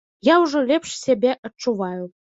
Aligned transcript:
Я 0.27 0.35
ўжо 0.43 0.61
лепш 0.71 0.95
сябе 1.03 1.35
адчуваю. 1.49 2.03